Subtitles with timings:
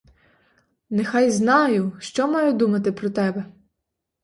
[0.89, 3.45] Нехай знаю, що маю думати про тебе?